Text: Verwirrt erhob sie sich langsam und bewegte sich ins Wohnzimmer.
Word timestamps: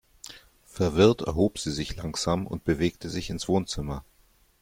Verwirrt 0.65 1.21
erhob 1.21 1.59
sie 1.59 1.69
sich 1.69 1.95
langsam 1.95 2.47
und 2.47 2.63
bewegte 2.63 3.07
sich 3.07 3.29
ins 3.29 3.47
Wohnzimmer. 3.47 4.03